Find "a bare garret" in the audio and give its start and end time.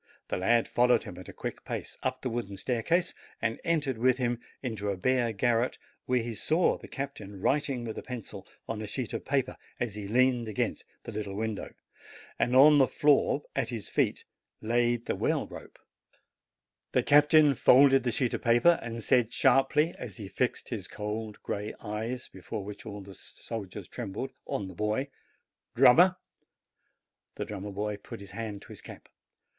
4.89-5.77